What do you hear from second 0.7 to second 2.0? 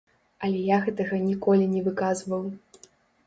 гэтага ніколі не